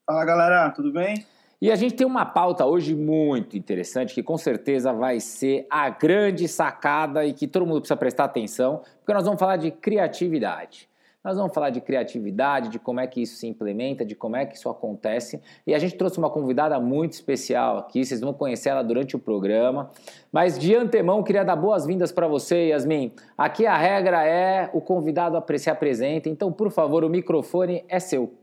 [0.07, 1.27] Fala, galera, tudo bem?
[1.61, 5.89] E a gente tem uma pauta hoje muito interessante que com certeza vai ser a
[5.89, 10.89] grande sacada e que todo mundo precisa prestar atenção, porque nós vamos falar de criatividade.
[11.25, 14.45] Nós vamos falar de criatividade, de como é que isso se implementa, de como é
[14.45, 15.43] que isso acontece.
[15.67, 19.19] E a gente trouxe uma convidada muito especial aqui, vocês vão conhecer ela durante o
[19.19, 19.91] programa.
[20.31, 23.15] Mas de antemão, queria dar boas-vindas para você, Yasmin.
[23.39, 28.35] Aqui a regra é o convidado se apresenta, então, por favor, o microfone é seu.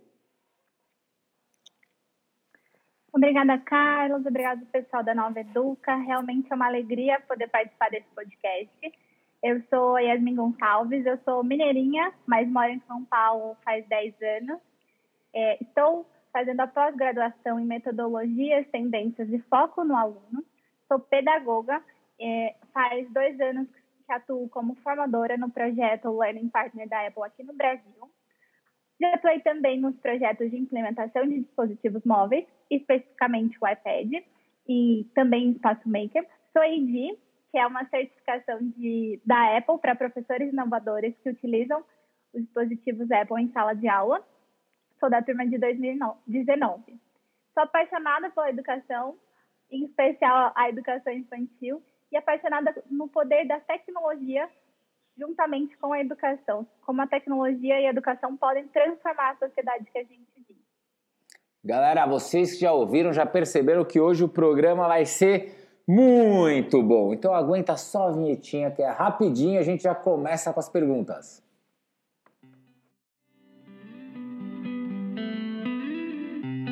[3.14, 4.26] Obrigada, Carlos.
[4.26, 5.94] Obrigado, pessoal da Nova Educa.
[5.98, 8.92] Realmente é uma alegria poder participar desse podcast.
[9.44, 14.60] Eu sou Yasmin Gonçalves, eu sou mineirinha, mas moro em São Paulo faz 10 anos.
[15.34, 20.46] É, estou fazendo a pós-graduação em metodologias, tendências e foco no aluno.
[20.88, 21.84] Sou pedagoga,
[22.20, 23.68] é, faz dois anos
[24.06, 28.12] que atuo como formadora no projeto Learning Partner da Apple aqui no Brasil.
[29.02, 34.24] Já atuei também nos projetos de implementação de dispositivos móveis, especificamente o iPad,
[34.70, 36.28] e também Espaço Maker.
[36.54, 37.18] Sou ED,
[37.52, 41.84] que é uma certificação de, da Apple para professores inovadores que utilizam
[42.34, 44.26] os dispositivos Apple em sala de aula.
[45.00, 47.00] Sou da turma de 2019.
[47.54, 49.18] Sou apaixonada pela educação,
[49.70, 54.50] em especial a educação infantil, e apaixonada no poder da tecnologia
[55.18, 59.98] juntamente com a educação, como a tecnologia e a educação podem transformar a sociedade que
[59.98, 60.60] a gente vive.
[61.64, 67.14] Galera, vocês que já ouviram, já perceberam que hoje o programa vai ser muito bom.
[67.14, 71.44] Então aguenta só a vinhetinha que é rapidinho, a gente já começa com as perguntas.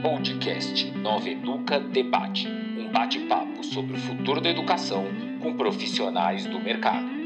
[0.01, 5.03] Podcast Nova Educa Debate, um bate-papo sobre o futuro da educação
[5.41, 7.18] com profissionais do mercado.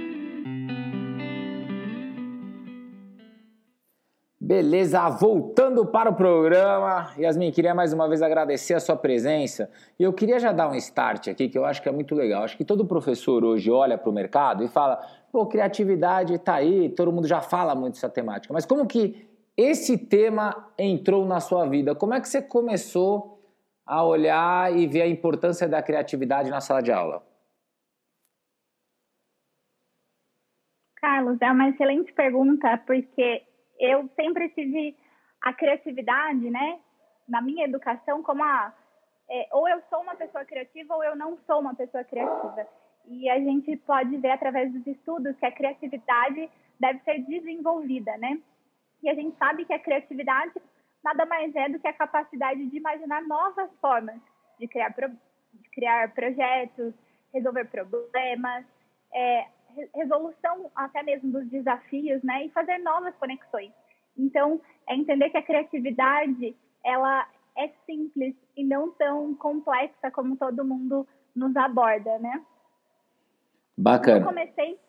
[4.55, 10.03] Beleza, voltando para o programa, Yasmin, queria mais uma vez agradecer a sua presença e
[10.03, 12.43] eu queria já dar um start aqui que eu acho que é muito legal.
[12.43, 16.89] Acho que todo professor hoje olha para o mercado e fala, pô, criatividade está aí,
[16.89, 19.27] todo mundo já fala muito essa temática, mas como que
[19.57, 21.95] esse tema entrou na sua vida?
[21.95, 23.41] Como é que você começou
[23.83, 27.23] a olhar e ver a importância da criatividade na sala de aula?
[30.97, 33.41] Carlos, é uma excelente pergunta, porque
[33.79, 34.95] eu sempre tive
[35.41, 36.79] a criatividade, né,
[37.27, 38.73] na minha educação como a
[39.29, 42.67] é, ou eu sou uma pessoa criativa ou eu não sou uma pessoa criativa.
[43.05, 48.39] E a gente pode ver através dos estudos que a criatividade deve ser desenvolvida, né?
[49.01, 50.53] E a gente sabe que a criatividade
[51.03, 54.19] nada mais é do que a capacidade de imaginar novas formas
[54.57, 56.93] de criar, pro, de criar projetos,
[57.33, 58.65] resolver problemas,
[59.13, 59.45] é,
[59.93, 62.45] resolução até mesmo dos desafios, né?
[62.45, 63.71] E fazer novas conexões.
[64.17, 67.27] Então, é entender que a criatividade, ela
[67.57, 72.43] é simples e não tão complexa como todo mundo nos aborda, né?
[73.77, 74.19] Bacana.
[74.19, 74.79] Eu comecei...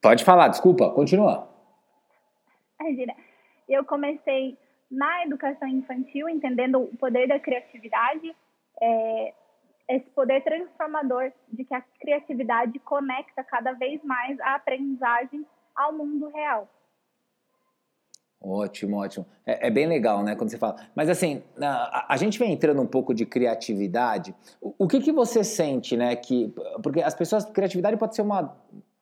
[0.00, 1.48] Pode falar, desculpa, continua.
[2.80, 3.14] Imagina,
[3.68, 4.56] eu comecei
[4.90, 8.34] na educação infantil, entendendo o poder da criatividade,
[8.80, 9.34] é,
[9.88, 16.28] esse poder transformador de que a criatividade conecta cada vez mais a aprendizagem ao mundo
[16.28, 16.68] real.
[18.40, 19.26] Ótimo, ótimo.
[19.44, 20.76] É, é, bem legal, né, quando você fala.
[20.94, 24.34] Mas assim, a, a, gente vem entrando um pouco de criatividade.
[24.60, 26.52] O, o, que, que você sente, né, que...
[26.82, 27.44] Porque as pessoas...
[27.46, 28.56] Criatividade pode ser uma,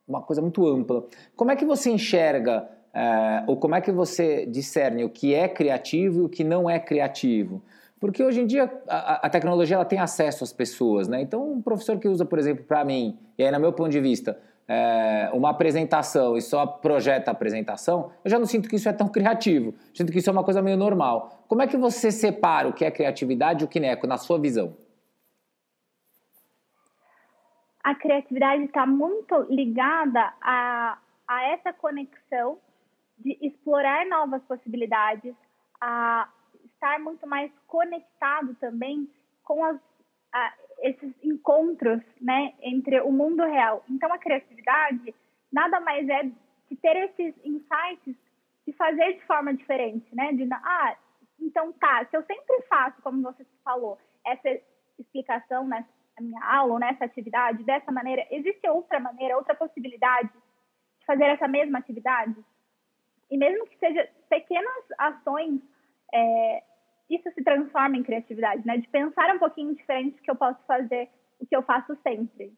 [0.08, 1.04] uma coisa muito ampla.
[1.34, 5.48] Como é que você enxerga, é, ou como é que você discerne o que é
[5.48, 7.62] criativo e o que não é criativo?
[7.98, 11.22] Porque hoje em dia a, a, tecnologia ela tem acesso às pessoas, né?
[11.22, 14.00] Então, um professor que usa, por exemplo, para mim, e aí, no meu ponto de
[14.00, 14.38] vista,
[14.68, 18.92] é, uma apresentação e só projeta a apresentação, eu já não sinto que isso é
[18.92, 19.74] tão criativo.
[19.94, 21.44] Sinto que isso é uma coisa meio normal.
[21.48, 24.18] Como é que você separa o que é criatividade e o que não é, na
[24.18, 24.76] sua visão?
[27.82, 32.58] A criatividade está muito ligada a, a essa conexão
[33.18, 35.34] de explorar novas possibilidades,
[35.80, 36.28] a
[36.86, 39.08] estar muito mais conectado também
[39.42, 39.78] com as,
[40.32, 43.84] a, esses encontros né, entre o mundo real.
[43.90, 45.14] Então, a criatividade
[45.52, 48.16] nada mais é de ter esses insights
[48.66, 50.32] de fazer de forma diferente, né?
[50.32, 50.96] De, ah,
[51.40, 54.48] então tá, se eu sempre faço, como você falou, essa
[54.98, 55.88] explicação nessa
[56.18, 60.30] minha aula nessa atividade dessa maneira, existe outra maneira, outra possibilidade
[60.98, 62.34] de fazer essa mesma atividade?
[63.30, 65.60] E mesmo que seja pequenas ações,
[66.12, 66.62] é,
[67.08, 68.78] isso se transforma em criatividade, né?
[68.78, 71.08] De pensar um pouquinho diferente que eu posso fazer
[71.38, 72.52] o que eu faço sempre.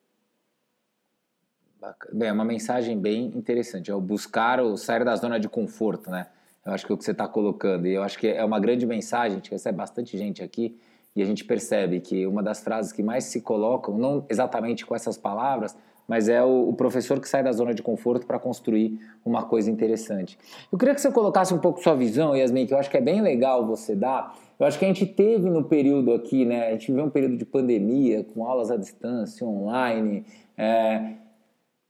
[2.12, 3.90] Bem, é uma mensagem bem interessante.
[3.90, 6.26] É o buscar o sair da zona de conforto, né?
[6.64, 7.86] Eu acho que é o que você está colocando.
[7.86, 9.32] E eu acho que é uma grande mensagem.
[9.32, 10.78] A gente recebe bastante gente aqui
[11.14, 14.94] e a gente percebe que uma das frases que mais se colocam, não exatamente com
[14.94, 15.76] essas palavras,
[16.08, 19.70] mas é o, o professor que sai da zona de conforto para construir uma coisa
[19.70, 20.38] interessante.
[20.72, 23.00] Eu queria que você colocasse um pouco sua visão, Yasmin, que eu acho que é
[23.00, 24.34] bem legal você dar.
[24.58, 26.68] Eu acho que a gente teve no período aqui, né?
[26.68, 30.24] A gente viveu um período de pandemia, com aulas à distância, online.
[30.56, 31.12] É,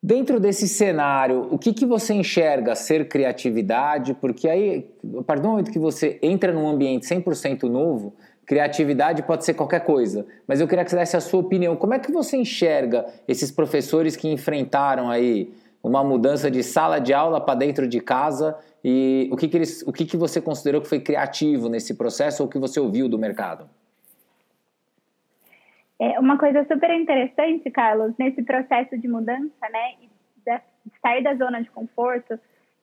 [0.00, 4.14] Dentro desse cenário, o que, que você enxerga ser criatividade?
[4.14, 4.88] Porque aí,
[5.18, 8.14] a partir do momento que você entra num ambiente 100% novo,
[8.48, 11.76] Criatividade pode ser qualquer coisa, mas eu queria que você desse a sua opinião.
[11.76, 15.52] Como é que você enxerga esses professores que enfrentaram aí
[15.82, 19.82] uma mudança de sala de aula para dentro de casa e o que, que, eles,
[19.82, 23.18] o que, que você considerou que foi criativo nesse processo ou que você ouviu do
[23.18, 23.68] mercado?
[26.00, 29.92] É uma coisa super interessante, Carlos, nesse processo de mudança, né,
[30.86, 32.40] de sair da zona de conforto,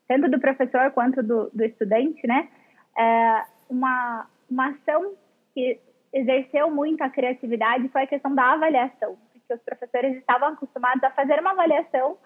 [0.07, 2.50] tanto do professor quanto do, do estudante, né,
[2.95, 5.15] é uma, uma ação
[5.56, 5.80] que
[6.13, 11.12] exerceu muito a criatividade foi a questão da avaliação, porque os professores estavam acostumados a
[11.12, 12.18] fazer uma avaliação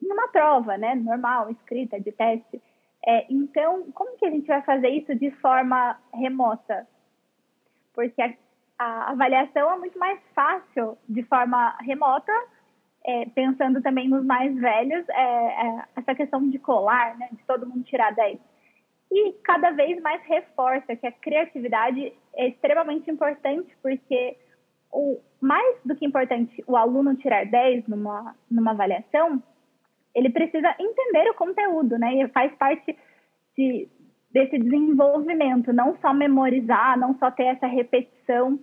[0.00, 2.62] numa prova, né, normal, escrita, de teste.
[3.06, 6.86] É, então, como que a gente vai fazer isso de forma remota?
[7.92, 8.34] Porque a,
[8.78, 12.32] a avaliação é muito mais fácil de forma remota,
[13.04, 17.66] é, pensando também nos mais velhos, é, é essa questão de colar, né, de todo
[17.66, 18.38] mundo tirar 10
[19.10, 24.36] e cada vez mais reforça que a criatividade é extremamente importante, porque
[24.92, 29.42] o mais do que importante o aluno tirar 10 numa, numa avaliação,
[30.14, 32.14] ele precisa entender o conteúdo, né?
[32.14, 32.96] E faz parte
[33.56, 33.88] de,
[34.30, 38.58] desse desenvolvimento, não só memorizar, não só ter essa repetição.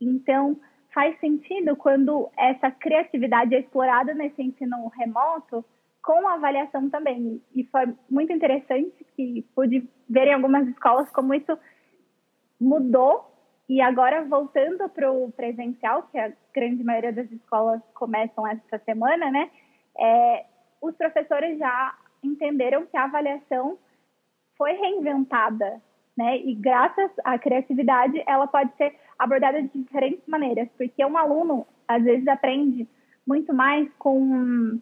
[0.00, 0.56] Então,
[0.92, 5.64] faz sentido quando essa criatividade é explorada nesse ensino remoto,
[6.08, 7.38] com a avaliação também.
[7.54, 11.58] E foi muito interessante que pude ver em algumas escolas como isso
[12.58, 13.30] mudou.
[13.68, 19.30] E agora, voltando para o presencial, que a grande maioria das escolas começam essa semana,
[19.30, 19.50] né?
[19.98, 20.46] É,
[20.80, 21.94] os professores já
[22.24, 23.76] entenderam que a avaliação
[24.56, 25.78] foi reinventada,
[26.16, 26.38] né?
[26.38, 32.02] E graças à criatividade, ela pode ser abordada de diferentes maneiras, porque um aluno às
[32.02, 32.88] vezes aprende
[33.26, 34.80] muito mais com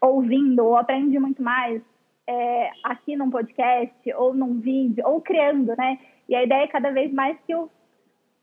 [0.00, 1.82] ouvindo ou aprende muito mais
[2.26, 5.98] é, aqui num podcast ou num vídeo ou criando, né?
[6.28, 7.70] E a ideia é cada vez mais que os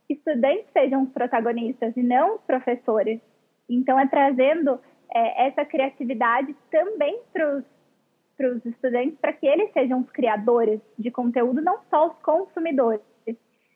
[0.10, 3.20] estudantes sejam os protagonistas e não os professores.
[3.70, 4.80] Então é trazendo
[5.14, 7.58] é, essa criatividade também para
[8.50, 13.02] os estudantes para que eles sejam os criadores de conteúdo, não só os consumidores.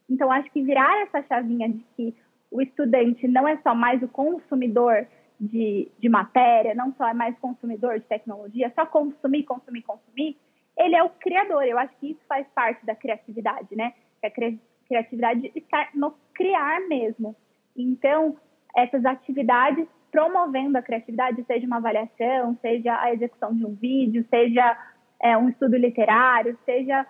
[0.10, 2.16] Então acho que virar essa chavinha de que
[2.50, 5.06] o estudante não é só mais o consumidor
[5.40, 10.38] de, de matéria, não só é mais consumidor de tecnologia, só consumir, consumir, consumir,
[10.78, 11.64] ele é o criador.
[11.64, 13.94] Eu acho que isso faz parte da criatividade, né?
[14.20, 17.36] Que a cri criatividade está no criar mesmo.
[17.76, 18.38] Então,
[18.76, 24.78] essas atividades promovendo a criatividade, seja uma avaliação, seja a execução de um vídeo, seja
[25.22, 27.06] é, um estudo literário, seja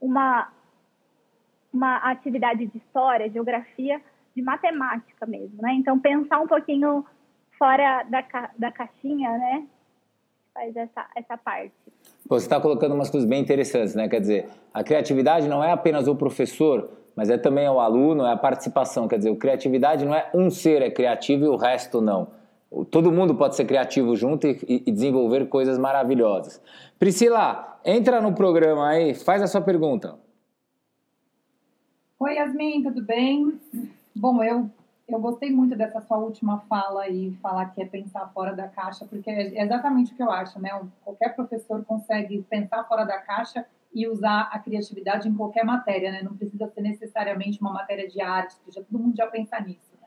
[0.00, 0.50] uma,
[1.72, 4.00] uma atividade de história, geografia,
[4.34, 5.74] de matemática mesmo, né?
[5.74, 7.04] Então, pensar um pouquinho
[7.58, 9.66] fora da, ca da caixinha, né?
[10.54, 11.72] Faz essa, essa parte.
[12.28, 14.08] Você está colocando umas coisas bem interessantes, né?
[14.08, 18.32] Quer dizer, a criatividade não é apenas o professor, mas é também o aluno, é
[18.32, 19.08] a participação.
[19.08, 22.28] Quer dizer, a criatividade não é um ser é criativo e o resto não.
[22.90, 26.62] Todo mundo pode ser criativo junto e, e desenvolver coisas maravilhosas.
[26.98, 30.18] Priscila, entra no programa aí, faz a sua pergunta.
[32.20, 33.58] Oi, Yasmin, tudo bem?
[34.14, 34.68] Bom, eu,
[35.08, 39.06] eu gostei muito dessa sua última fala e falar que é pensar fora da caixa,
[39.06, 40.70] porque é exatamente o que eu acho, né?
[41.02, 46.22] Qualquer professor consegue pensar fora da caixa e usar a criatividade em qualquer matéria, né?
[46.22, 49.96] Não precisa ser necessariamente uma matéria de arte, que já, todo mundo já pensa nisso.
[49.98, 50.06] Né?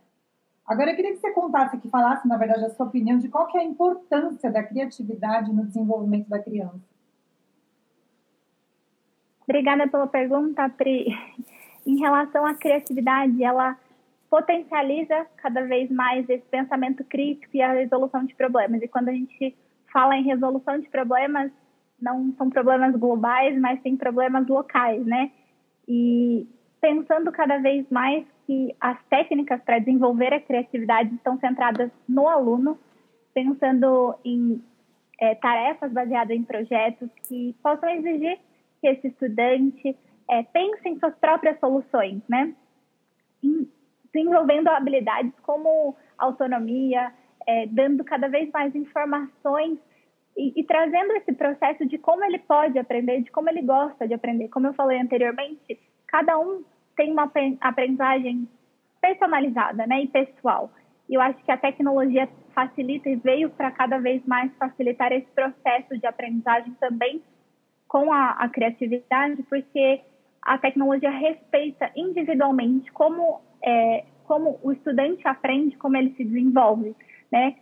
[0.68, 3.48] Agora, eu queria que você contasse, que falasse, na verdade, a sua opinião de qual
[3.48, 6.80] que é a importância da criatividade no desenvolvimento da criança.
[9.46, 11.08] Obrigada pela pergunta, Pri
[11.84, 13.76] em relação à criatividade, ela
[14.32, 18.82] potencializa cada vez mais esse pensamento crítico e a resolução de problemas.
[18.82, 19.54] E quando a gente
[19.92, 21.52] fala em resolução de problemas,
[22.02, 25.30] não são problemas globais, mas sim problemas locais, né?
[25.86, 26.48] E
[26.80, 32.80] pensando cada vez mais que as técnicas para desenvolver a criatividade estão centradas no aluno,
[33.34, 34.64] pensando em
[35.20, 38.40] é, tarefas baseadas em projetos que possam exigir
[38.80, 39.96] que esse estudante
[40.30, 42.56] é, pense em suas próprias soluções, né?
[44.14, 47.12] Desenvolvendo habilidades como autonomia,
[47.48, 49.78] é, dando cada vez mais informações
[50.38, 54.14] e, e, trazendo esse processo de como ele pode aprender, de como ele gosta de
[54.14, 54.48] aprender.
[54.50, 56.64] Como eu falei anteriormente, cada um
[56.96, 58.48] tem uma aprendizagem
[59.02, 60.72] personalizada né, e pessoal.
[61.10, 65.28] E eu acho que a tecnologia facilita e veio para cada vez mais facilitar esse
[65.32, 67.22] processo de aprendizagem também
[67.88, 70.02] com a, a criatividade, porque
[70.42, 76.96] a tecnologia respeita individualmente como, é, como o estudante aprende, como ele se desenvolve,
[77.32, 77.56] né?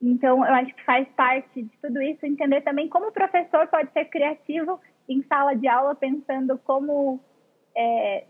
[0.00, 3.90] Então, eu acho que faz parte de tudo isso entender também como o professor pode
[3.92, 7.20] ser criativo em sala de aula, pensando como
[7.76, 8.24] é,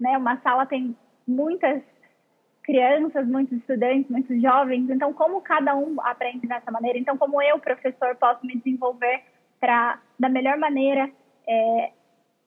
[0.00, 0.96] né, uma sala tem
[1.26, 1.82] muitas
[2.62, 7.58] crianças, muitos estudantes, muitos jovens, então como cada um aprende dessa maneira, então como eu,
[7.58, 9.22] professor, posso me desenvolver
[9.60, 11.10] para, da melhor maneira,
[11.46, 11.90] é,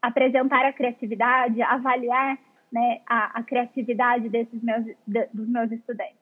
[0.02, 2.38] apresentar a criatividade, avaliar
[2.72, 6.16] né, a, a, criatividade desses meus, de, dos meus estudantes.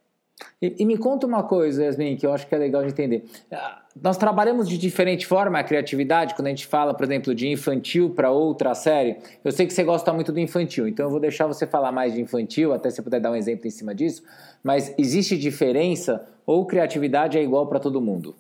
[0.62, 3.24] E, e, me conta uma coisa, Yasmin, que eu acho que é legal de entender.
[3.52, 7.48] Ah, nós trabalhamos de diferente forma a criatividade quando a gente fala, por exemplo, de
[7.48, 9.18] infantil para outra série.
[9.44, 12.14] Eu sei que você gosta muito do infantil, então eu vou deixar você falar mais
[12.14, 14.24] de infantil, até se puder dar um exemplo em cima disso.
[14.62, 18.36] Mas existe diferença ou criatividade é igual para todo mundo?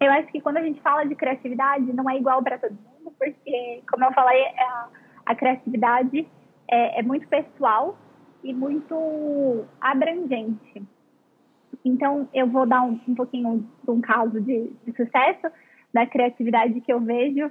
[0.00, 3.14] Eu acho que quando a gente fala de criatividade, não é igual para todo mundo,
[3.18, 4.88] porque, como eu falei, é a,
[5.26, 6.26] a criatividade
[6.66, 7.98] é, é, muito pessoal
[8.42, 10.82] e muito abrangente.
[11.84, 15.52] Então, eu vou dar um, um pouquinho de um caso de, de, sucesso
[15.92, 17.50] da criatividade que eu vejo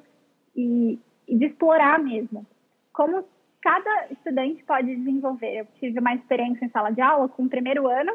[0.55, 2.47] e, e de explorar mesmo.
[2.91, 3.25] Como
[3.61, 5.59] cada estudante pode desenvolver.
[5.59, 8.13] Eu tive uma experiência em sala de aula com o primeiro ano,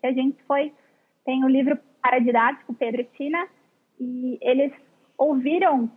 [0.00, 0.72] que a gente foi
[1.28, 3.46] tem o livro paradidático Pedro e Tina,
[4.00, 4.72] e eles
[5.18, 5.90] ouviram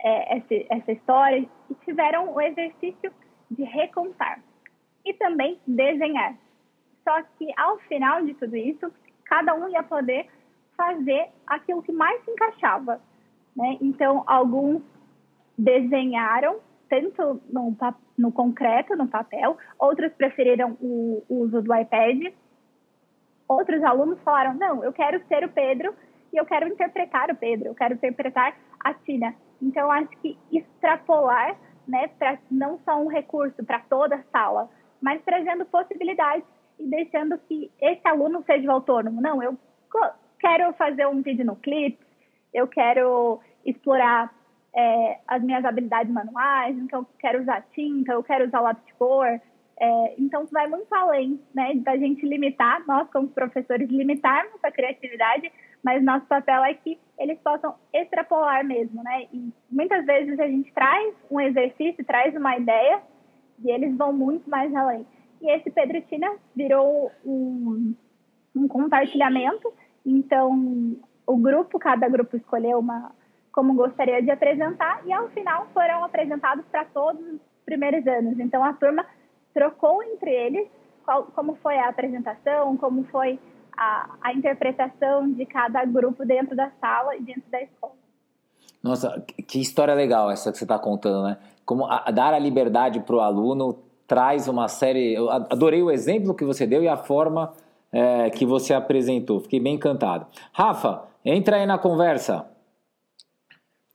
[0.00, 3.12] é, essa, essa história e tiveram o exercício
[3.48, 4.42] de recontar
[5.04, 6.34] e também desenhar.
[7.04, 8.92] Só que ao final de tudo isso,
[9.26, 10.26] cada um ia poder
[10.76, 13.00] fazer aquilo que mais se encaixava.
[13.54, 13.78] Né?
[13.80, 14.82] Então, alguns
[15.56, 16.58] desenharam
[16.88, 17.76] tanto no,
[18.18, 22.32] no concreto, no papel, outros preferiram o, o uso do iPad,
[23.48, 25.94] outros alunos falaram: não, eu quero ser o Pedro
[26.32, 29.34] e eu quero interpretar o Pedro, eu quero interpretar a Tina.
[29.60, 31.56] Então, acho que extrapolar,
[31.88, 34.68] né, para não só um recurso para toda a sala,
[35.00, 36.44] mas trazendo possibilidades
[36.78, 39.20] e deixando que esse aluno seja o autônomo.
[39.20, 39.56] Não, eu
[40.38, 42.04] quero fazer um vídeo no Clips,
[42.52, 44.32] eu quero explorar
[44.74, 48.94] é, as minhas habilidades manuais, então eu quero usar tinta, eu quero usar lápis de
[48.94, 49.40] cor,
[49.78, 55.52] é, então, vai muito além né, da gente limitar, nós como professores limitarmos a criatividade,
[55.84, 59.26] mas nosso papel é que eles possam extrapolar mesmo, né?
[59.32, 63.02] E muitas vezes a gente traz um exercício, traz uma ideia
[63.62, 65.06] e eles vão muito mais além.
[65.42, 67.94] E esse Pedro Tina virou um,
[68.54, 69.72] um compartilhamento,
[70.04, 73.12] então o grupo, cada grupo escolheu uma
[73.52, 78.38] como gostaria de apresentar e ao final foram apresentados para todos os primeiros anos.
[78.38, 79.06] Então a turma
[79.56, 80.68] trocou entre eles
[81.02, 83.38] qual, como foi a apresentação, como foi
[83.74, 87.94] a, a interpretação de cada grupo dentro da sala e dentro da escola.
[88.82, 91.38] Nossa, que história legal essa que você está contando, né?
[91.64, 95.14] Como a, dar a liberdade para o aluno traz uma série.
[95.14, 97.54] Eu adorei o exemplo que você deu e a forma
[97.90, 99.40] é, que você apresentou.
[99.40, 100.26] Fiquei bem encantado.
[100.52, 102.46] Rafa, entra aí na conversa.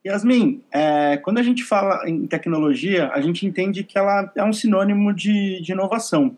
[0.06, 4.54] Yasmin, é, quando a gente fala em tecnologia, a gente entende que ela é um
[4.54, 6.36] sinônimo de, de inovação.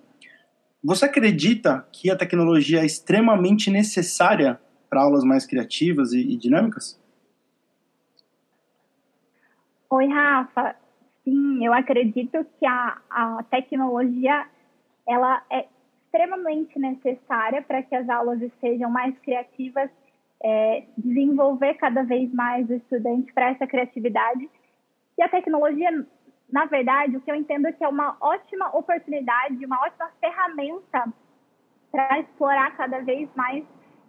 [0.84, 7.02] Você acredita que a tecnologia é extremamente necessária para aulas mais criativas e, e dinâmicas?
[9.90, 10.76] Oi, Rafa.
[11.24, 14.46] Sim, eu acredito que a, a tecnologia
[15.08, 15.66] ela é
[16.04, 19.90] extremamente necessária para que as aulas sejam mais criativas,
[20.44, 24.50] é, desenvolver cada vez mais o estudante para essa criatividade.
[25.18, 25.90] E a tecnologia,
[26.52, 31.14] na verdade, o que eu entendo é que é uma ótima oportunidade, uma ótima ferramenta
[31.92, 33.64] para explorar cada vez mais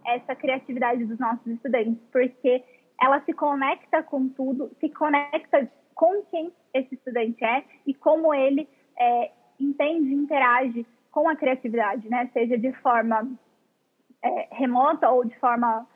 [0.07, 2.63] essa criatividade dos nossos estudantes, porque
[3.01, 8.69] ela se conecta com tudo, se conecta com quem esse estudante é e como ele
[8.99, 12.29] é, entende interage com a criatividade, né?
[12.33, 13.29] Seja de forma
[14.23, 15.87] é, remota ou de forma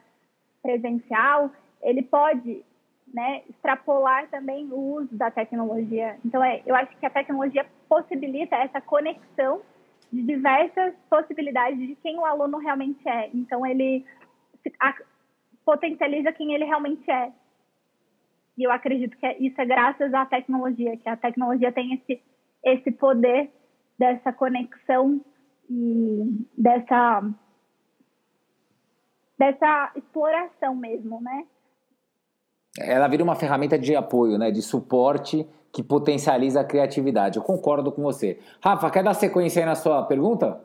[0.62, 1.50] presencial,
[1.82, 2.64] ele pode
[3.12, 6.18] né, extrapolar também o uso da tecnologia.
[6.24, 9.62] Então, é, eu acho que a tecnologia possibilita essa conexão
[10.12, 13.30] de diversas possibilidades de quem o aluno realmente é.
[13.34, 14.04] Então, ele
[15.64, 17.32] potencializa quem ele realmente é.
[18.56, 22.20] E eu acredito que isso é graças à tecnologia, que a tecnologia tem esse,
[22.64, 23.50] esse poder
[23.98, 25.20] dessa conexão
[25.70, 27.22] e dessa,
[29.38, 31.44] dessa exploração mesmo, né?
[32.78, 37.36] Ela vira uma ferramenta de apoio, né, de suporte que potencializa a criatividade.
[37.36, 38.38] Eu concordo com você.
[38.62, 40.60] Rafa, quer dar sequência aí na sua pergunta?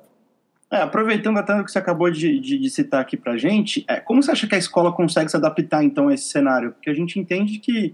[0.71, 3.99] É, aproveitando até o que você acabou de, de, de citar aqui para gente, é,
[3.99, 6.71] como você acha que a escola consegue se adaptar então a esse cenário?
[6.71, 7.93] Porque a gente entende que,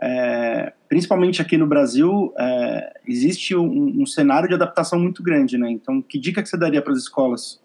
[0.00, 5.70] é, principalmente aqui no Brasil, é, existe um, um, cenário de adaptação muito grande, né?
[5.70, 7.60] Então, que dica que você daria para as escolas?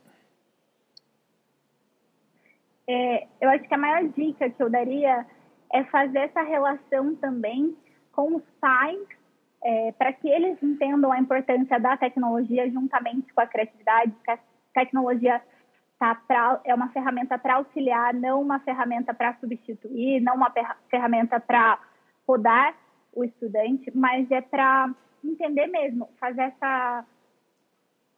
[2.87, 5.25] É, eu acho que a maior dica que eu daria
[5.71, 7.75] é fazer essa relação também
[8.11, 8.99] com os pais
[9.63, 14.39] é, para que eles entendam a importância da tecnologia juntamente com a criatividade, que a
[14.73, 15.41] tecnologia
[15.97, 20.53] tá pra, é uma ferramenta para auxiliar, não uma ferramenta para substituir, não uma
[20.89, 21.79] ferramenta para
[22.25, 22.75] podar
[23.13, 24.93] o estudante, mas é para
[25.24, 27.05] entender mesmo, fazer essa,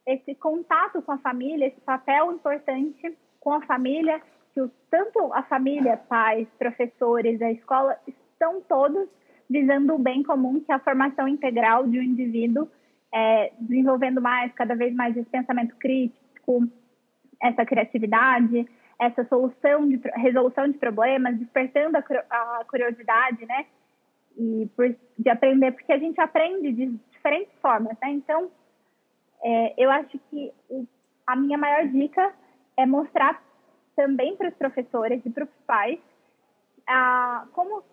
[0.07, 4.19] esse contato com a família, esse papel importante com a família,
[4.55, 9.07] que o, tanto a família, pais, professores, a escola, estão todos
[9.49, 12.67] visando o bem comum, que é a formação integral de um indivíduo,
[13.13, 16.67] é, desenvolvendo mais, cada vez mais esse pensamento crítico,
[17.43, 18.65] essa criatividade,
[18.97, 23.65] essa solução de resolução de problemas, despertando a, a curiosidade, né?
[24.37, 28.11] E por, de aprender, porque a gente aprende de diferentes formas, né?
[28.11, 28.49] Então,
[29.43, 30.87] é, eu acho que o,
[31.27, 32.33] a minha maior dica
[32.77, 33.41] é mostrar
[33.95, 35.99] também para os professores e para os pais
[36.87, 37.83] a, como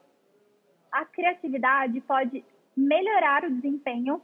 [0.90, 2.44] a criatividade pode
[2.76, 4.20] melhorar o desempenho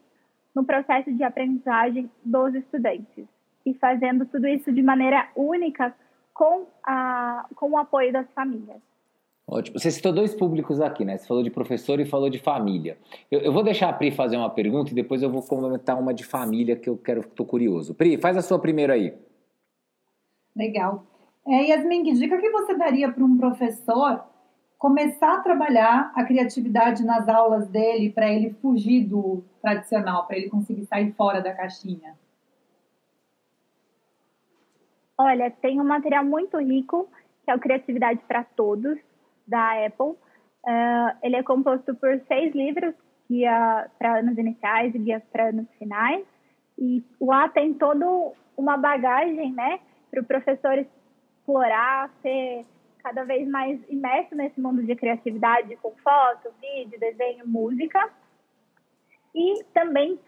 [0.54, 3.26] no processo de aprendizagem dos estudantes
[3.64, 5.94] e fazendo tudo isso de maneira única
[6.34, 8.80] com, a, com o apoio das famílias.
[9.46, 9.78] Ótimo.
[9.78, 11.16] Você citou dois públicos aqui, né?
[11.16, 12.98] Você falou de professor e falou de família.
[13.30, 16.12] Eu, eu vou deixar a Pri fazer uma pergunta e depois eu vou comentar uma
[16.12, 17.94] de família que eu quero, estou curioso.
[17.94, 19.14] Pri, faz a sua primeira aí.
[20.54, 21.06] Legal.
[21.48, 24.22] É, Yasmin, que dica que você daria para um professor
[24.76, 30.50] começar a trabalhar a criatividade nas aulas dele para ele fugir do tradicional, para ele
[30.50, 32.14] conseguir sair fora da caixinha?
[35.16, 37.08] Olha, tem um material muito rico,
[37.44, 38.98] que é o Criatividade para Todos,
[39.46, 40.10] da Apple.
[40.64, 42.94] Uh, ele é composto por seis livros,
[43.28, 46.24] guia para anos iniciais e guias para anos finais.
[46.78, 48.06] E lá tem toda
[48.56, 49.80] uma bagagem, né,
[50.10, 50.86] para o professor
[51.48, 52.66] explorar, ser
[53.02, 58.10] cada vez mais imerso nesse mundo de criatividade com foto, vídeo, desenho, música.
[59.34, 60.18] E também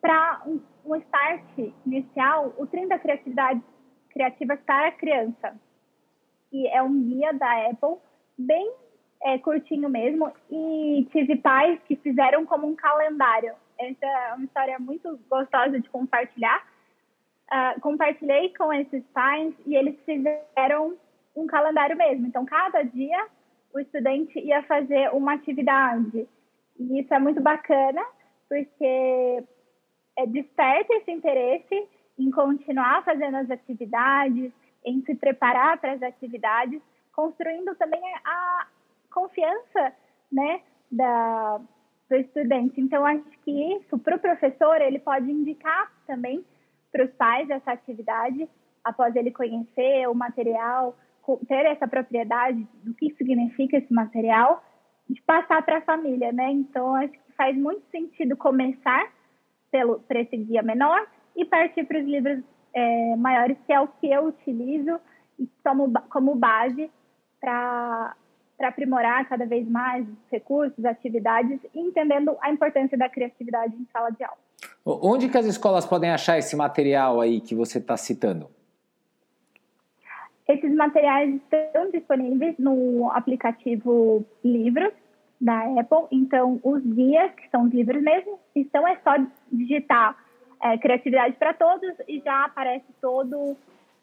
[0.00, 1.42] para um, start
[1.84, 3.60] inicial, o 30 Criatividade
[4.10, 5.60] Criativas para a Criança.
[6.52, 7.96] E é um guia da Apple,
[8.38, 8.72] bem
[9.22, 13.52] é, curtinho mesmo, e tive pais que fizeram como um calendário.
[13.76, 16.64] Essa é uma história muito gostosa de compartilhar.
[17.50, 20.94] Uh, compartilhei com esses pais e eles fizeram
[21.34, 22.26] um calendário mesmo.
[22.26, 23.26] Então, cada dia
[23.72, 26.28] o estudante ia fazer uma atividade.
[26.78, 28.04] E isso é muito bacana,
[28.48, 29.42] porque
[30.16, 34.52] é, desperta esse interesse em continuar fazendo as atividades,
[34.84, 36.80] em se preparar para as atividades,
[37.12, 38.66] construindo também a
[39.10, 39.92] confiança
[40.30, 41.60] né, da,
[42.08, 42.80] do estudante.
[42.80, 46.44] Então, acho que isso, para o professor, ele pode indicar também
[46.90, 48.48] para os pais essa atividade,
[48.84, 50.96] após ele conhecer o material,
[51.46, 54.62] ter essa propriedade do que significa esse material,
[55.08, 56.50] de passar para a família, né?
[56.50, 59.10] Então, acho que faz muito sentido começar
[59.70, 62.42] pelo, por esse guia menor e partir para os livros
[62.74, 65.00] é, maiores, que é o que eu utilizo
[65.62, 66.90] tomo como base
[67.40, 68.16] para
[68.56, 74.10] para aprimorar cada vez mais os recursos, atividades, entendendo a importância da criatividade em sala
[74.10, 74.47] de aula.
[74.84, 78.48] Onde que as escolas podem achar esse material aí que você está citando?
[80.48, 84.92] Esses materiais estão disponíveis no aplicativo Livros
[85.38, 86.06] da Apple.
[86.10, 89.14] Então, os guias, que são os livros mesmo, estão é só
[89.52, 90.16] digitar
[90.62, 93.56] é, Criatividade para Todos e já aparece todo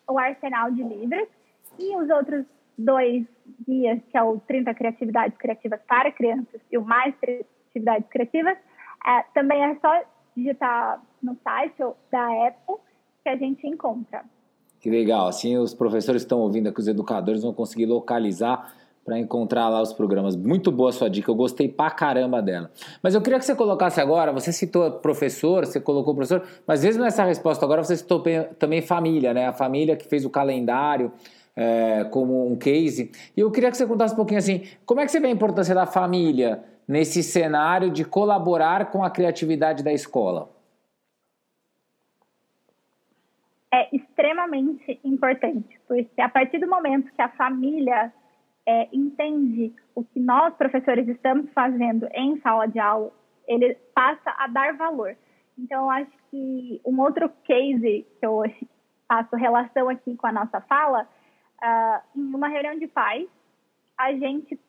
[0.07, 1.27] o arsenal de livros.
[1.79, 2.45] E os outros
[2.77, 3.25] dois
[3.67, 8.57] guias, que é o 30 Criatividades Criativas para Crianças e o Mais Criatividades Criativas,
[9.05, 10.03] é, também é só
[10.36, 12.76] digitar no site da Apple
[13.24, 14.24] que a gente encontra.
[14.80, 18.71] Que legal, assim os professores estão ouvindo aqui, os educadores vão conseguir localizar
[19.04, 20.36] para encontrar lá os programas.
[20.36, 22.71] Muito boa sua dica, eu gostei pra caramba dela.
[23.04, 27.04] Mas eu queria que você colocasse agora, você citou professor, você colocou professor, mas mesmo
[27.04, 28.24] nessa resposta agora você citou
[28.58, 29.48] também família, né?
[29.48, 31.12] A família que fez o calendário
[31.56, 33.12] é, como um case.
[33.38, 35.32] E eu queria que você contasse um pouquinho assim, como é que você vê a
[35.32, 40.50] importância da família nesse cenário de colaborar com a criatividade da escola?
[43.74, 48.13] É extremamente importante, porque a partir do momento que a família
[48.65, 53.12] é, entende o que nós, professores, estamos fazendo em sala de aula,
[53.48, 55.15] ele passa a dar valor.
[55.58, 58.43] Então, acho que um outro case que eu
[59.08, 61.08] faço relação aqui com a nossa fala,
[61.62, 63.28] uh, em uma reunião de pais,
[63.98, 64.60] a gente,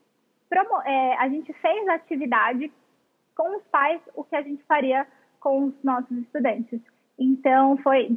[0.49, 2.73] promo é, a gente fez atividade
[3.35, 5.07] com os pais o que a gente faria
[5.41, 6.81] com os nossos estudantes.
[7.19, 8.09] Então, foi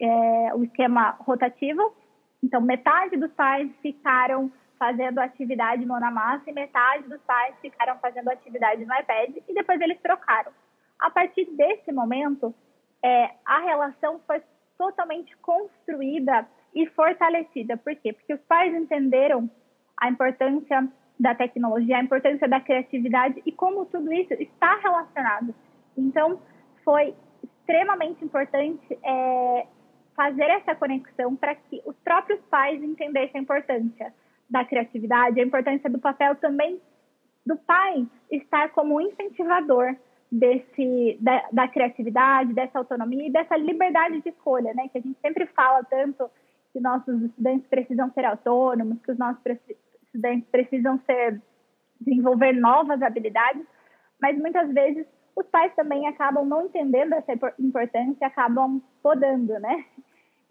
[0.00, 1.94] é, o esquema rotativo.
[2.42, 7.98] Então, metade dos pais ficaram fazendo atividade mão na massa e metade dos pais ficaram
[7.98, 10.52] fazendo atividade no iPad e depois eles trocaram.
[10.98, 12.54] A partir desse momento,
[13.02, 14.42] é, a relação foi
[14.76, 17.76] totalmente construída e fortalecida.
[17.76, 18.12] Por quê?
[18.12, 19.50] Porque os pais entenderam
[19.96, 20.86] a importância
[21.18, 25.54] da tecnologia, a importância da criatividade e como tudo isso está relacionado.
[25.96, 26.38] Então,
[26.84, 29.66] foi extremamente importante é,
[30.14, 34.12] fazer essa conexão para que os próprios pais entendessem a importância
[34.48, 36.80] da criatividade, a importância do papel também
[37.44, 39.94] do pai estar como incentivador
[40.30, 44.88] desse da, da, criatividade, dessa autonomia e dessa liberdade de escolha, né?
[44.88, 46.28] Que a gente sempre fala tanto
[46.72, 49.40] que nossos estudantes precisam ser autônomos, que os nossos
[50.16, 51.40] estudantes precisam ser
[52.00, 53.64] desenvolver novas habilidades,
[54.20, 59.84] mas muitas vezes os pais também acabam não entendendo essa importância, e acabam podando, né?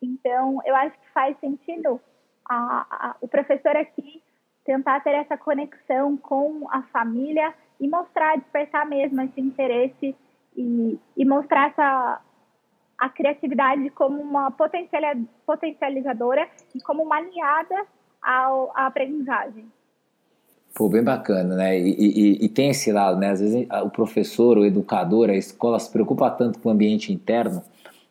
[0.02, 2.00] Então, eu acho que faz sentido
[2.48, 4.22] a, a, o professor aqui
[4.64, 10.16] tentar ter essa conexão com a família e mostrar, despertar mesmo esse interesse
[10.56, 12.22] e, e mostrar essa,
[12.98, 17.88] a criatividade como uma potencializadora e como uma aliada
[18.26, 19.66] ao, à aprendizagem.
[20.74, 21.80] Pô, bem bacana, né?
[21.80, 23.30] E, e, e, tem esse lado, né?
[23.30, 27.64] Às vezes o professor, o educador, a escola se preocupa tanto com o ambiente interno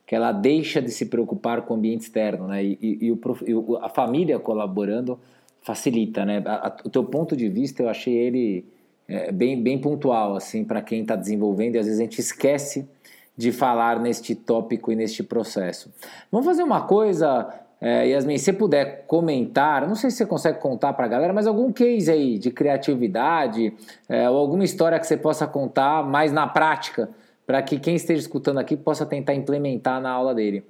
[0.07, 2.65] que ela deixa de se preocupar com o ambiente externo, né?
[2.65, 5.19] E, e, o, a família colaborando
[5.61, 6.43] facilita, né?
[6.47, 8.65] A, a, o teu ponto de vista eu achei ele
[9.09, 12.89] é, bem, bem pontual, assim, para quem está desenvolvendo e às vezes a gente esquece
[13.37, 15.93] de falar neste tópico e neste processo.
[16.31, 17.53] Vamos fazer uma coisa,
[17.87, 21.47] é, Yasmin, se puder comentar, não sei se você consegue contar para a galera, mas
[21.47, 23.77] algum case aí de criatividade
[24.09, 27.11] é, ou alguma história que você possa contar mais na prática
[27.47, 30.65] para que quem esteja escutando aqui possa tentar implementar na aula dele.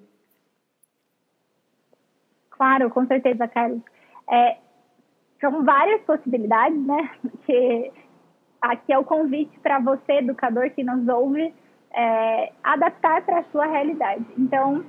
[2.50, 3.81] Claro, com certeza, Carlos.
[4.29, 4.57] É,
[5.40, 7.11] são várias possibilidades, né?
[7.46, 7.92] Que
[8.61, 11.55] aqui é o convite para você, educador que nos ouve,
[11.92, 14.24] é, adaptar para a sua realidade.
[14.37, 14.85] Então,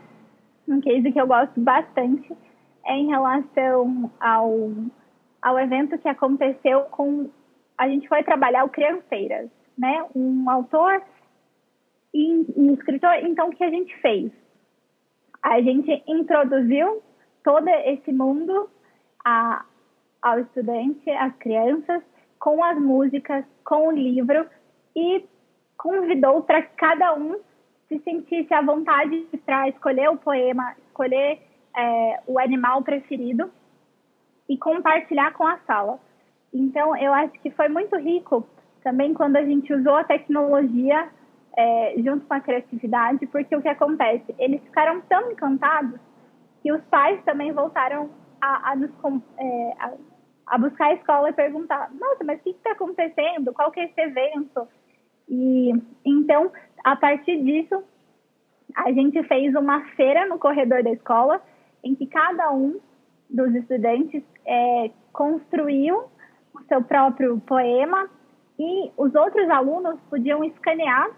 [0.67, 2.35] um case que eu gosto bastante
[2.85, 4.71] é em relação ao,
[5.41, 7.29] ao evento que aconteceu com.
[7.77, 10.05] A gente foi trabalhar o Crianceiras, né?
[10.15, 11.01] Um autor
[12.13, 13.13] e, e escritor.
[13.23, 14.31] Então, o que a gente fez?
[15.43, 17.01] A gente introduziu
[17.43, 18.69] todo esse mundo
[19.23, 19.65] a,
[20.21, 22.01] ao estudante, às crianças,
[22.39, 24.47] com as músicas, com o livro
[24.95, 25.25] e
[25.77, 27.39] convidou para cada um
[27.87, 31.39] se sentisse à vontade para escolher o poema, escolher
[31.75, 33.51] é, o animal preferido
[34.49, 35.99] e compartilhar com a sala.
[36.53, 38.47] Então, eu acho que foi muito rico
[38.83, 41.09] também quando a gente usou a tecnologia
[41.57, 44.35] é, junto com a criatividade, porque o que acontece?
[44.37, 45.99] Eles ficaram tão encantados
[46.61, 48.09] que os pais também voltaram
[48.41, 48.91] a, a, nos,
[49.37, 49.93] é, a,
[50.47, 53.53] a buscar a escola e perguntar: nossa, mas o que está acontecendo?
[53.53, 54.67] Qual que é esse evento?
[55.27, 55.71] E
[56.03, 56.51] então,
[56.85, 57.83] a partir disso,
[58.75, 61.41] a gente fez uma feira no corredor da escola,
[61.83, 62.79] em que cada um
[63.27, 66.03] dos estudantes é, construiu
[66.53, 68.07] o seu próprio poema
[68.59, 71.09] e os outros alunos podiam escanear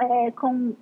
[0.00, 0.74] é, com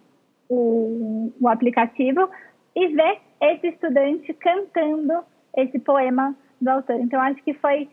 [0.48, 2.26] o, o aplicativo
[2.74, 5.22] e ver esse estudante cantando
[5.54, 6.96] esse poema do autor.
[7.00, 7.86] Então, acho que foi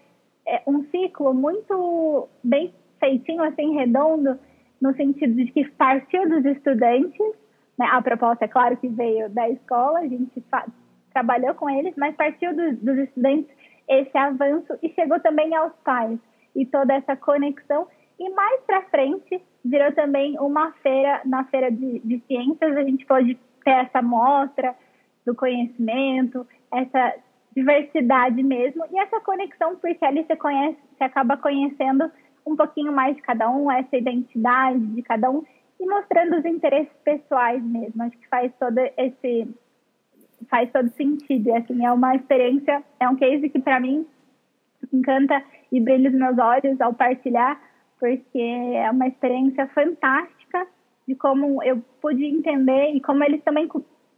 [0.48, 4.40] é, um ciclo muito bem feitinho, assim, redondo,
[4.82, 7.20] no sentido de que partiu dos estudantes,
[7.78, 7.88] né?
[7.92, 10.44] a proposta, é claro, que veio da escola, a gente
[11.14, 13.50] trabalhou com eles, mas partiu do, dos estudantes
[13.88, 16.20] esse avanço e chegou também aos pais
[16.56, 17.88] e toda essa conexão.
[18.20, 23.06] E mais para frente virou também uma feira, na feira de, de ciências, a gente
[23.06, 24.76] pôde ter essa mostra
[25.26, 27.16] do conhecimento, essa
[27.56, 32.12] diversidade mesmo e essa conexão, porque ali você conhece, você acaba conhecendo
[32.46, 35.44] um pouquinho mais de cada um, essa identidade de cada um
[35.80, 38.04] e mostrando os interesses pessoais mesmo.
[38.04, 39.48] Acho que faz todo esse
[40.50, 41.50] faz todo sentido.
[41.50, 44.06] E, assim, é uma experiência, é um case que para mim
[44.94, 47.60] encanta e brilha os meus olhos ao partilhar,
[48.00, 50.68] porque é uma experiência fantástica
[51.08, 53.68] de como eu pude entender e como eles também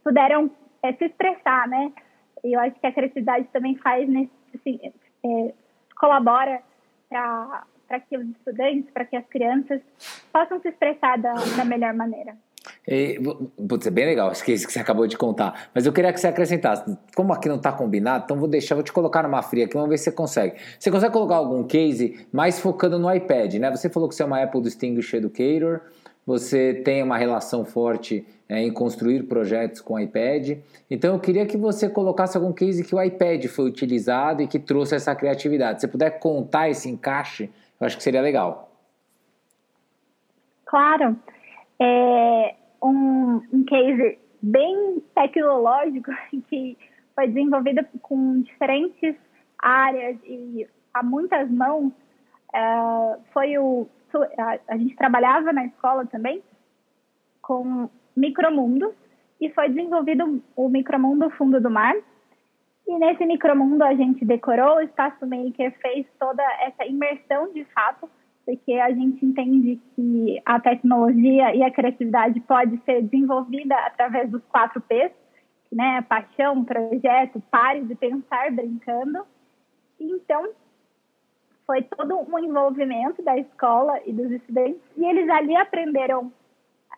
[0.04, 0.50] puderam
[0.82, 1.92] é, se expressar, né?
[2.44, 4.78] E eu acho que a criatividade também faz nesse, assim,
[5.24, 5.54] é,
[5.98, 6.62] colabora
[7.08, 9.80] para para que os estudantes, para que as crianças
[10.30, 12.36] possam se expressar da, da melhor maneira.
[12.86, 13.18] E,
[13.66, 15.70] putz, é bem legal, isso que você acabou de contar.
[15.74, 16.96] Mas eu queria que você acrescentasse.
[17.14, 19.88] Como aqui não está combinado, então vou deixar, vou te colocar numa fria aqui, vamos
[19.88, 20.56] ver se você consegue.
[20.78, 23.70] Você consegue colocar algum case mais focando no iPad, né?
[23.70, 25.80] Você falou que você é uma Apple Distinguished Educator,
[26.26, 30.58] você tem uma relação forte é, em construir projetos com iPad.
[30.90, 34.58] Então eu queria que você colocasse algum case que o iPad foi utilizado e que
[34.58, 35.80] trouxe essa criatividade.
[35.80, 38.70] Se você puder contar esse encaixe, eu acho que seria legal.
[40.66, 41.16] Claro.
[41.80, 46.10] É um, um case bem tecnológico
[46.48, 46.76] que
[47.14, 49.16] foi desenvolvido com diferentes
[49.58, 51.92] áreas e a muitas mãos.
[52.52, 53.88] É, foi o
[54.38, 56.42] a, a gente trabalhava na escola também
[57.42, 58.92] com micromundos
[59.40, 61.94] e foi desenvolvido o micromundo fundo do mar
[62.88, 68.08] e nesse micromundo a gente decorou, o Espaço Maker fez toda essa imersão de fato,
[68.46, 74.42] porque a gente entende que a tecnologia e a criatividade pode ser desenvolvida através dos
[74.44, 75.12] quatro P's,
[75.70, 76.00] né?
[76.08, 79.22] Paixão, projeto, pare de pensar brincando.
[80.00, 80.48] Então,
[81.66, 86.32] foi todo um envolvimento da escola e dos estudantes, e eles ali aprenderam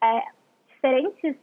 [0.01, 0.23] é,
[0.69, 1.35] diferentes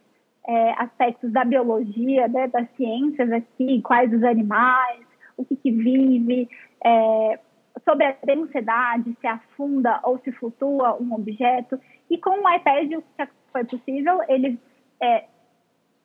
[0.47, 5.05] é, aspectos da biologia, né, das ciências aqui, quais os animais,
[5.35, 6.49] o que, que vive,
[6.83, 7.39] é,
[7.83, 11.79] sobre a densidade, se afunda ou se flutua um objeto.
[12.09, 14.57] E com o iPad, o que foi possível, eles
[15.01, 15.25] é,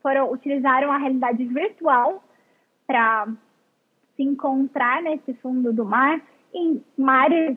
[0.02, 2.22] foram, utilizaram a realidade virtual
[2.86, 3.28] para
[4.16, 6.20] se encontrar nesse fundo do mar,
[6.52, 7.56] em mares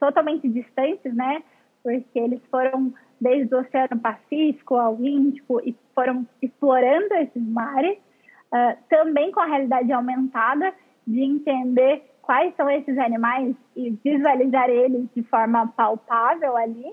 [0.00, 1.42] totalmente distantes, né?
[1.82, 8.76] Porque eles foram desde o Oceano Pacífico ao Índico e foram explorando esses mares, uh,
[8.88, 10.74] também com a realidade aumentada
[11.06, 16.92] de entender quais são esses animais e visualizar eles de forma palpável ali,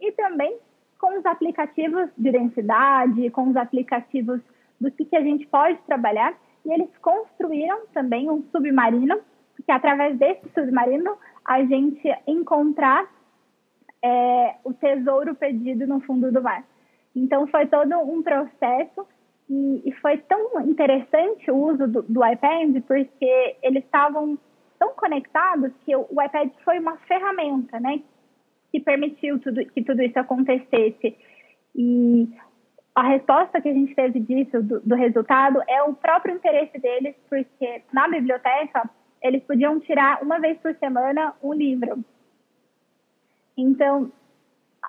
[0.00, 0.58] e também
[0.98, 4.40] com os aplicativos de densidade, com os aplicativos
[4.80, 6.34] do que, que a gente pode trabalhar,
[6.64, 9.20] e eles construíram também um submarino,
[9.64, 13.06] que através desse submarino a gente encontrar
[14.02, 16.64] é, o tesouro perdido no fundo do mar.
[17.14, 19.06] Então, foi todo um processo
[19.48, 24.38] e, e foi tão interessante o uso do, do iPad, porque eles estavam
[24.78, 28.00] tão conectados que o, o, iPad foi uma ferramenta, né?
[28.70, 31.16] Que permitiu tudo, que tudo isso acontecesse.
[31.76, 32.28] E
[32.94, 37.14] a resposta que a gente teve disso, do, do resultado, é o próprio interesse deles,
[37.28, 38.88] porque na biblioteca
[39.22, 42.04] eles podiam tirar uma vez por semana um livro.
[43.56, 44.10] Então,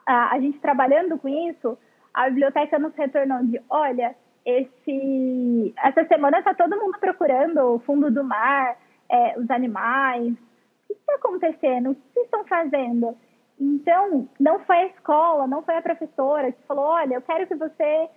[0.06, 1.78] a, a gente trabalhando com isso,
[2.14, 8.12] a biblioteca nos retornou de, olha, esse, essa semana está todo mundo procurando o fundo
[8.12, 8.78] do mar,
[9.10, 10.34] é, os animais.
[10.34, 11.92] O que está acontecendo?
[11.92, 13.18] O que estão fazendo?
[13.60, 17.56] Então, não foi a escola, não foi a professora que falou, olha, eu quero que
[17.56, 18.10] você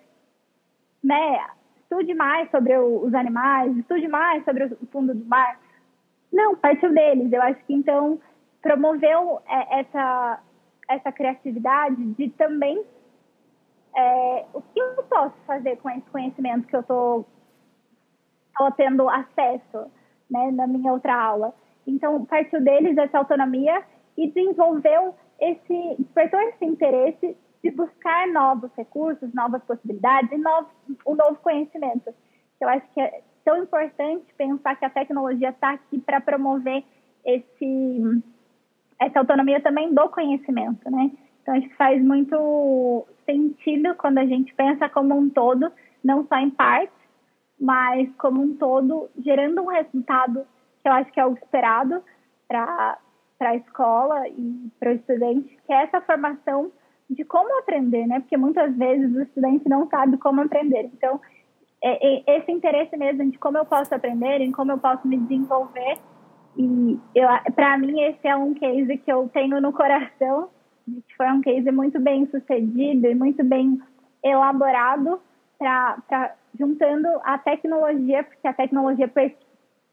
[1.02, 5.60] né, estude mais sobre o, os animais, estude mais sobre o fundo do mar.
[6.32, 7.32] Não, partiu deles.
[7.32, 8.20] Eu acho que, então,
[8.66, 10.42] promoveu é, essa,
[10.88, 12.84] essa criatividade de também
[13.96, 17.24] é, o que eu posso fazer com esse conhecimento que eu estou
[18.76, 19.90] tendo acesso
[20.28, 21.54] né, na minha outra aula.
[21.86, 23.82] Então, partiu deles essa autonomia
[24.16, 30.68] e desenvolveu esse, despertou esse interesse de buscar novos recursos, novas possibilidades e novo,
[31.06, 32.12] um novo conhecimento.
[32.60, 36.82] Eu acho que é tão importante pensar que a tecnologia está aqui para promover
[37.24, 38.22] esse,
[38.98, 41.10] essa autonomia também do conhecimento, né?
[41.42, 45.70] Então, acho que faz muito sentido quando a gente pensa como um todo,
[46.02, 46.96] não só em partes,
[47.60, 50.46] mas como um todo, gerando um resultado
[50.82, 52.02] que eu acho que é o esperado
[52.48, 52.98] para
[53.40, 56.70] a escola e para o estudante, que é essa formação
[57.08, 58.20] de como aprender, né?
[58.20, 60.90] Porque muitas vezes o estudante não sabe como aprender.
[60.92, 61.20] Então,
[61.82, 65.16] é, é esse interesse mesmo de como eu posso aprender, em como eu posso me
[65.16, 65.98] desenvolver.
[66.58, 66.98] E
[67.54, 70.48] para mim esse é um case que eu tenho no coração,
[70.86, 73.80] que foi um case muito bem sucedido e muito bem
[74.24, 75.20] elaborado
[75.58, 79.10] para juntando a tecnologia, porque a tecnologia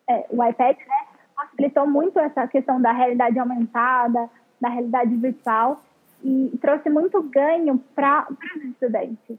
[0.10, 5.82] é, o iPad, né, possibilitou muito essa questão da realidade aumentada, da realidade virtual
[6.24, 9.38] e trouxe muito ganho para os estudantes.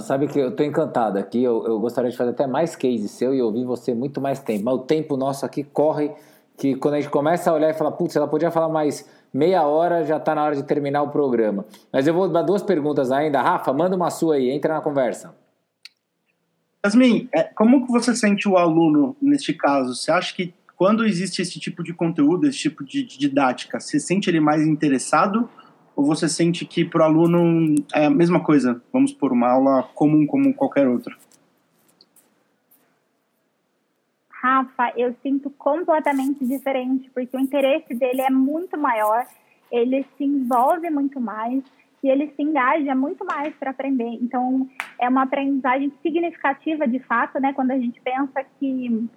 [0.00, 3.34] Sabe que eu estou encantado aqui, eu, eu, gostaria de fazer até mais case seu
[3.34, 6.12] e ouvir você muito mais tempo, mas o tempo nosso aqui corre,
[6.56, 9.62] que quando a gente começa a olhar e falar, putz, ela podia falar mais meia
[9.62, 11.64] hora, já está na hora de terminar o programa.
[11.92, 13.40] Mas eu vou dar duas perguntas ainda.
[13.40, 15.34] Rafa, manda uma sua aí, entra na conversa.
[16.84, 19.94] Yasmin, é, como que você sente o aluno neste caso?
[19.94, 24.28] Você acha que quando existe esse tipo de conteúdo, esse tipo de didática, você sente
[24.28, 25.48] ele mais interessado
[25.94, 28.82] ou você sente que para o aluno é a mesma coisa?
[28.92, 31.14] Vamos por uma aula comum como qualquer outra.
[34.42, 39.24] Rafa, eu sinto completamente diferente, porque o interesse dele é muito maior,
[39.70, 41.62] ele se envolve muito mais
[42.02, 44.18] e ele se engaja muito mais para aprender.
[44.20, 44.68] Então,
[45.00, 47.52] é uma aprendizagem significativa de fato, né?
[47.52, 49.08] Quando a gente pensa que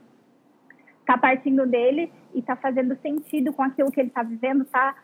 [1.00, 4.96] está partindo dele e está fazendo sentido com aquilo que ele está vivendo, está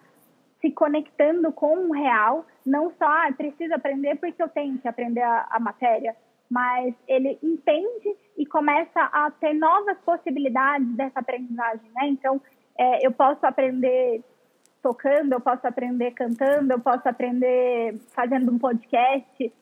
[0.62, 5.24] se conectando com o real, não só ah, preciso aprender porque eu tenho que aprender
[5.24, 6.16] a, a matéria,
[6.52, 12.10] mas ele entende e começa a ter novas possibilidades dessa aprendizagem, né?
[12.10, 12.42] Então,
[12.78, 14.22] é, eu posso aprender
[14.84, 19.54] tocando, eu posso aprender cantando, eu posso aprender fazendo um podcast.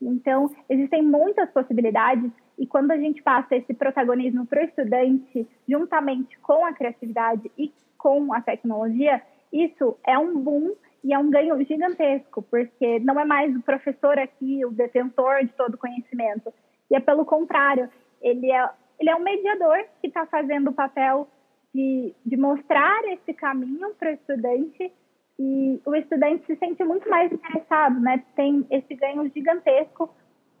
[0.00, 6.38] Então, existem muitas possibilidades e quando a gente passa esse protagonismo para o estudante, juntamente
[6.38, 9.20] com a criatividade e com a tecnologia,
[9.52, 14.18] isso é um boom e é um ganho gigantesco, porque não é mais o professor
[14.18, 16.52] aqui o detentor de todo conhecimento,
[16.90, 17.88] e é pelo contrário,
[18.20, 21.28] ele é, ele é um mediador que está fazendo o papel
[21.74, 24.92] de, de mostrar esse caminho para o estudante
[25.38, 28.24] e o estudante se sente muito mais interessado, né?
[28.34, 30.10] Tem esse ganho gigantesco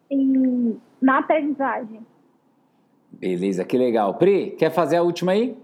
[0.08, 2.06] em, na aprendizagem.
[3.10, 4.14] Beleza, que legal.
[4.14, 5.56] Pri, quer fazer a última aí?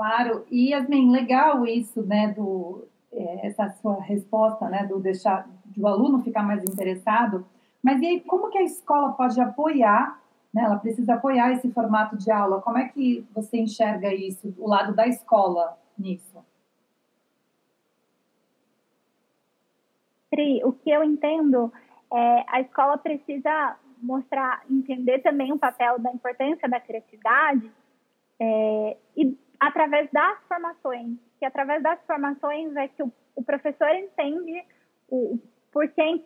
[0.00, 5.86] Claro, e Yasmin, legal isso, né, do, é, essa sua resposta, né, do deixar do
[5.86, 7.46] aluno ficar mais interessado,
[7.82, 10.18] mas e aí, como que a escola pode apoiar,
[10.54, 14.66] né, ela precisa apoiar esse formato de aula, como é que você enxerga isso, o
[14.66, 16.42] lado da escola nisso?
[20.30, 21.70] Pri, o que eu entendo
[22.10, 27.70] é a escola precisa mostrar, entender também o papel da importância da criatividade
[28.40, 34.64] é, e através das formações, que através das formações é que o, o professor entende
[35.08, 36.24] o, o porquê,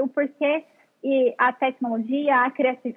[0.00, 0.64] o porquê
[1.04, 2.52] e a tecnologia a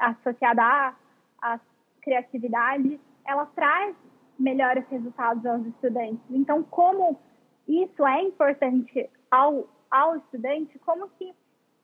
[0.10, 0.96] associada à,
[1.42, 1.60] à
[2.02, 3.96] criatividade, ela traz
[4.40, 6.24] melhores resultados aos estudantes.
[6.30, 7.20] Então, como
[7.68, 11.34] isso é importante ao, ao estudante, como que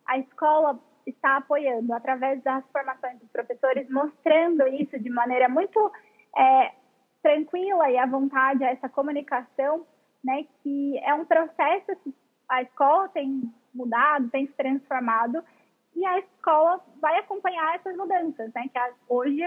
[0.07, 5.91] a escola está apoiando através das formações dos professores, mostrando isso de maneira muito
[6.35, 6.71] é,
[7.25, 9.83] tranquila e à vontade a essa comunicação,
[10.23, 12.13] né, que é um processo que
[12.47, 15.43] a escola tem mudado, tem se transformado,
[15.95, 19.41] e a escola vai acompanhar essas mudanças, né, que hoje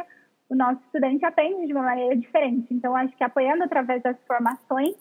[0.48, 2.74] o nosso estudante aprende de uma maneira diferente.
[2.74, 4.96] Então, acho que apoiando através das formações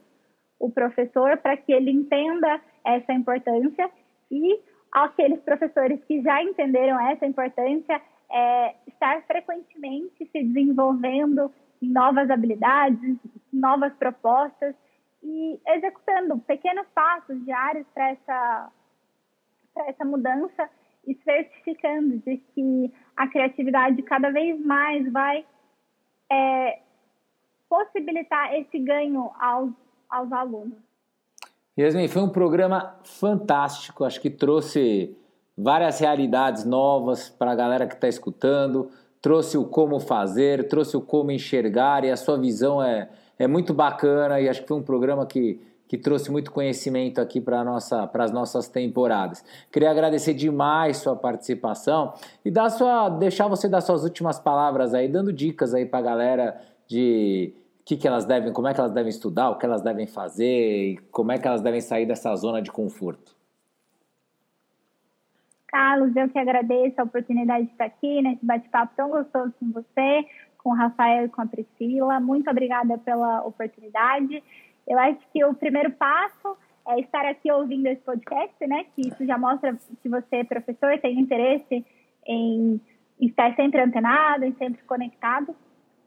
[0.59, 3.89] o professor para que ele entenda essa importância
[4.29, 4.61] e
[4.91, 11.51] aqueles professores que já entenderam essa importância é, estar frequentemente se desenvolvendo
[11.81, 13.17] novas habilidades,
[13.51, 14.75] novas propostas
[15.23, 18.71] e executando pequenos passos diários para essa,
[19.87, 20.69] essa mudança
[21.05, 25.45] e certificando de que a criatividade cada vez mais vai
[26.29, 26.79] é,
[27.69, 29.71] possibilitar esse ganho aos,
[30.09, 30.77] aos alunos.
[31.77, 35.15] Yasmin, foi um programa fantástico, acho que trouxe
[35.57, 38.91] várias realidades novas para a galera que está escutando
[39.21, 43.73] trouxe o como fazer, trouxe o como enxergar e a sua visão é, é muito
[43.73, 48.09] bacana e acho que foi um programa que, que trouxe muito conhecimento aqui para nossa,
[48.13, 49.43] as nossas temporadas.
[49.71, 52.13] Queria agradecer demais sua participação
[52.43, 56.01] e dar sua, deixar você dar suas últimas palavras aí, dando dicas aí para a
[56.01, 57.53] galera de
[57.87, 60.91] que, que elas devem, como é que elas devem estudar, o que elas devem fazer
[60.91, 63.36] e como é que elas devem sair dessa zona de conforto.
[65.67, 70.25] Carlos, eu que agradeço a oportunidade de estar aqui nesse bate-papo tão gostoso com você,
[70.57, 72.19] com o Rafael e com a Priscila.
[72.19, 74.43] Muito obrigada pela oportunidade.
[74.87, 76.57] Eu acho que o primeiro passo
[76.87, 78.85] é estar aqui ouvindo esse podcast, né?
[78.95, 81.85] Que isso já mostra que você, professor, tem interesse
[82.25, 82.79] em
[83.19, 85.53] estar sempre antenado, em sempre conectado.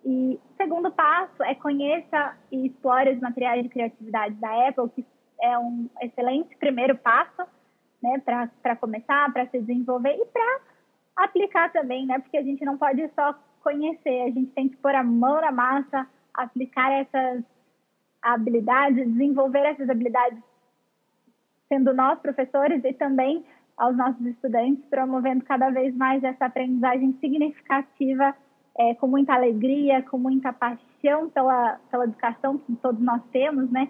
[0.05, 5.05] E o segundo passo é conheça e explore os materiais de criatividade da Apple, que
[5.43, 7.43] é um excelente primeiro passo,
[8.03, 8.21] né,
[8.63, 10.61] para começar, para se desenvolver e para
[11.17, 12.19] aplicar também, né?
[12.19, 15.53] Porque a gente não pode só conhecer, a gente tem que pôr a mão na
[15.53, 17.45] massa, aplicar essas
[18.23, 20.39] habilidades, desenvolver essas habilidades
[21.69, 23.45] sendo nós professores e também
[23.77, 28.35] aos nossos estudantes, promovendo cada vez mais essa aprendizagem significativa,
[28.77, 33.89] é, com muita alegria, com muita paixão pela, pela educação que todos nós temos, né?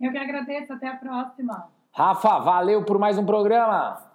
[0.00, 1.68] Eu que agradeço, até a próxima.
[1.92, 4.05] Rafa, valeu por mais um programa.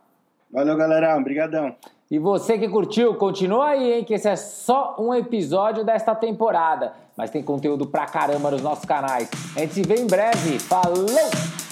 [0.51, 1.17] Valeu, galera.
[1.17, 1.75] Obrigadão.
[2.09, 4.03] E você que curtiu, continua aí, hein?
[4.03, 6.93] Que esse é só um episódio desta temporada.
[7.15, 9.29] Mas tem conteúdo pra caramba nos nossos canais.
[9.55, 10.59] A gente se vê em breve.
[10.59, 11.70] Falou!